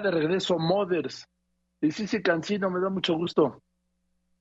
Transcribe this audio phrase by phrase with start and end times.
[0.00, 1.26] de regreso Mothers.
[1.80, 3.62] Y sí, sí, Cancino, me da mucho gusto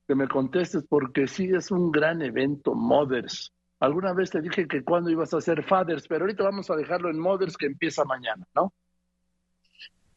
[0.08, 3.52] que me contestes porque sí es un gran evento, Mothers.
[3.80, 7.10] Alguna vez te dije que cuando ibas a hacer Fathers, pero ahorita vamos a dejarlo
[7.10, 8.74] en Mothers que empieza mañana, ¿no?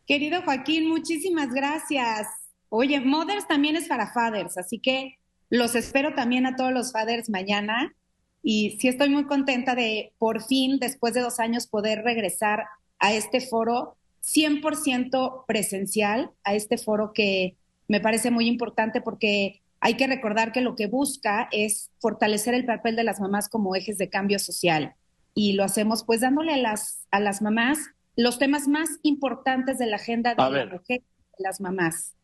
[0.07, 2.29] Querido Joaquín, muchísimas gracias.
[2.71, 5.19] Oye, Mothers también es para Fathers, así que
[5.51, 7.95] los espero también a todos los Fathers mañana.
[8.43, 12.65] Y sí estoy muy contenta de por fin, después de dos años, poder regresar
[12.99, 17.57] a este foro 100% presencial, a este foro que
[17.89, 22.67] me parece muy importante porque hay que recordar que lo que busca es fortalecer el
[22.67, 24.95] papel de las mamás como ejes de cambio social.
[25.35, 27.79] Y lo hacemos pues dándole a las, a las mamás
[28.17, 32.17] los temas más importantes de la agenda de la mujer, de las mamás.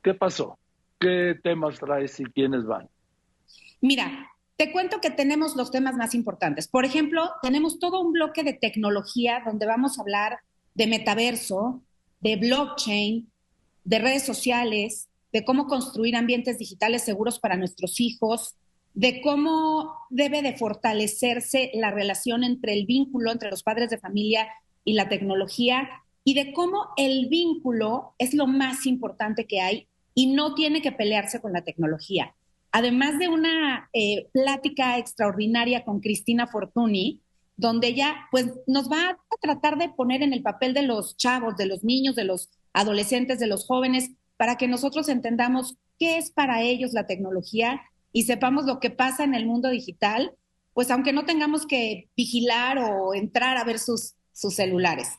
[0.00, 0.58] ¿Qué pasó?
[1.00, 2.88] ¿Qué temas traes y quiénes van?
[3.80, 6.68] Mira, te cuento que tenemos los temas más importantes.
[6.68, 10.38] Por ejemplo, tenemos todo un bloque de tecnología donde vamos a hablar
[10.74, 11.82] de metaverso,
[12.20, 13.30] de blockchain,
[13.84, 18.54] de redes sociales, de cómo construir ambientes digitales seguros para nuestros hijos,
[18.94, 24.46] de cómo debe de fortalecerse la relación entre el vínculo entre los padres de familia
[24.84, 25.88] y la tecnología
[26.22, 30.92] y de cómo el vínculo es lo más importante que hay y no tiene que
[30.92, 32.34] pelearse con la tecnología.
[32.76, 37.22] Además de una eh, plática extraordinaria con Cristina Fortuny,
[37.56, 41.56] donde ella pues nos va a tratar de poner en el papel de los chavos,
[41.56, 46.32] de los niños, de los adolescentes, de los jóvenes, para que nosotros entendamos qué es
[46.32, 50.32] para ellos la tecnología y sepamos lo que pasa en el mundo digital,
[50.72, 55.10] pues aunque no tengamos que vigilar o entrar a ver sus, sus celulares.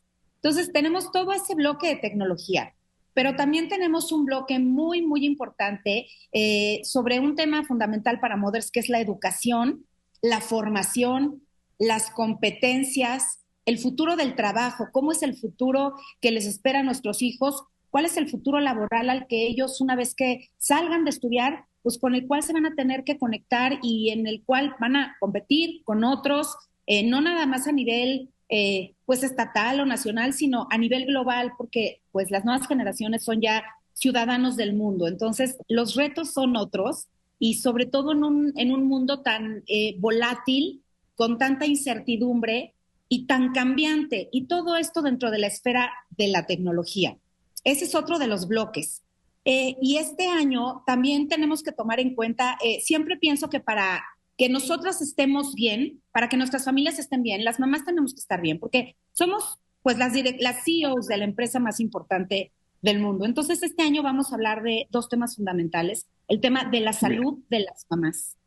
[0.41, 2.74] Entonces tenemos todo ese bloque de tecnología,
[3.15, 8.69] pero también tenemos un bloque muy, muy importante eh, sobre un tema fundamental para Mothers,
[8.69, 9.87] que es la educación,
[10.21, 11.41] la formación,
[11.79, 17.23] las competencias, el futuro del trabajo, cómo es el futuro que les espera a nuestros
[17.23, 17.63] hijos
[17.95, 21.97] cuál es el futuro laboral al que ellos, una vez que salgan de estudiar, pues
[21.97, 25.15] con el cual se van a tener que conectar y en el cual van a
[25.21, 30.67] competir con otros, eh, no nada más a nivel eh, pues estatal o nacional, sino
[30.69, 33.63] a nivel global, porque pues las nuevas generaciones son ya
[33.93, 35.07] ciudadanos del mundo.
[35.07, 37.07] Entonces, los retos son otros
[37.39, 40.83] y sobre todo en un, en un mundo tan eh, volátil,
[41.15, 42.73] con tanta incertidumbre
[43.07, 47.17] y tan cambiante, y todo esto dentro de la esfera de la tecnología.
[47.63, 49.01] Ese es otro de los bloques.
[49.45, 54.03] Eh, y este año también tenemos que tomar en cuenta, siempre pienso que para
[54.37, 58.41] que nosotras estemos bien, para que nuestras familias estén bien, las mamás tenemos que estar
[58.41, 62.51] bien, porque somos pues las, las CEOs de la empresa más importante
[62.81, 63.25] del mundo.
[63.25, 67.39] Entonces, este año vamos a hablar de dos temas fundamentales, el tema de la salud
[67.49, 68.37] de las mamás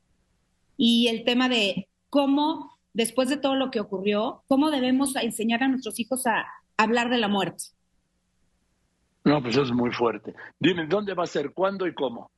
[0.77, 5.69] y el tema de cómo, después de todo lo que ocurrió, cómo debemos enseñar a
[5.69, 6.47] nuestros hijos a
[6.77, 7.65] hablar de la muerte.
[9.25, 10.35] No, pues es muy fuerte.
[10.59, 11.53] Dime, ¿dónde va a ser?
[11.53, 12.31] ¿Cuándo y cómo?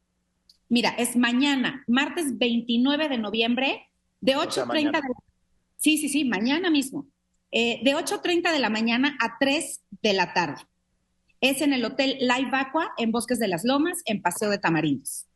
[0.71, 3.89] Mira, es mañana, martes 29 de noviembre,
[4.21, 5.03] de 8.30 de la...
[5.77, 7.09] Sí, sí, sí, mañana mismo.
[7.51, 10.63] Eh, de 8.30 de la mañana a 3 de la tarde.
[11.41, 15.27] Es en el Hotel Live Aqua, en Bosques de las Lomas, en Paseo de Tamarindos.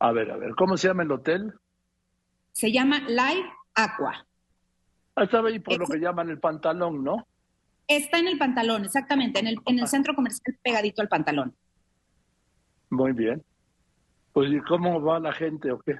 [0.00, 1.54] A ver, a ver, ¿cómo se llama el hotel?
[2.50, 4.26] Se llama Live Aqua.
[5.14, 7.24] Ah, estaba ahí por lo que llaman el pantalón, ¿no?
[7.86, 11.54] Está en el pantalón, exactamente, en el, en el centro comercial pegadito al pantalón.
[12.88, 13.44] Muy bien.
[14.40, 15.96] Pues, ¿y cómo va la gente o qué?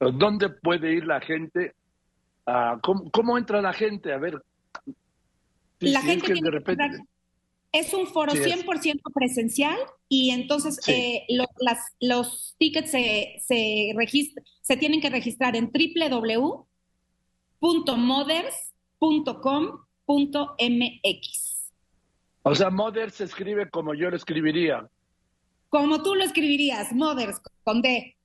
[0.00, 1.74] ¿Dónde puede ir la gente?
[3.12, 4.12] ¿cómo, entra la gente?
[4.12, 4.42] A ver.
[5.80, 6.84] la gente es de repente...
[7.70, 9.76] Es un foro 100% presencial
[10.08, 13.94] y entonces eh, las, los tickets se, se,
[14.62, 15.70] se tienen que registrar en
[19.00, 21.72] www.moders.com.mx.
[22.42, 24.88] O sea, Moders se escribe como yo lo escribiría.
[25.68, 28.16] Como tú lo escribirías, Moders, con D.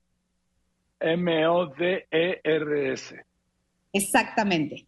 [1.00, 2.06] M-O-D-E-R-S.
[3.92, 4.88] Exactamente.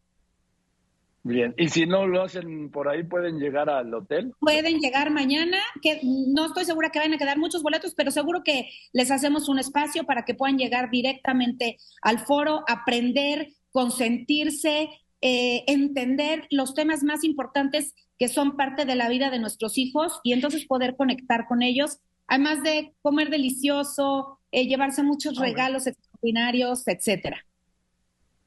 [1.24, 4.32] Bien, y si no lo hacen por ahí, ¿pueden llegar al hotel?
[4.40, 8.44] Pueden llegar mañana, que no estoy segura que vayan a quedar muchos boletos, pero seguro
[8.44, 14.88] que les hacemos un espacio para que puedan llegar directamente al foro, aprender, consentirse,
[15.28, 20.20] eh, entender los temas más importantes que son parte de la vida de nuestros hijos
[20.24, 26.88] y entonces poder conectar con ellos, además de comer delicioso, eh, llevarse muchos regalos extraordinarios,
[26.88, 27.44] etcétera.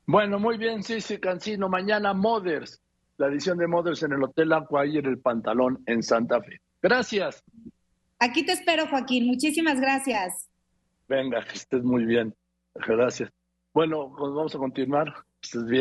[0.07, 1.69] Bueno, muy bien, sí, sí, Cancino.
[1.69, 2.81] Mañana Mothers,
[3.17, 6.61] la edición de Mothers en el Hotel Aqua y en el Pantalón en Santa Fe.
[6.81, 7.43] Gracias.
[8.21, 9.27] Aquí te espero, Joaquín.
[9.27, 10.49] Muchísimas gracias.
[11.09, 12.33] Venga, que estés muy bien.
[12.77, 13.33] Gracias.
[13.75, 15.13] Bueno, pues vamos a continuar.
[15.43, 15.77] Estés bien.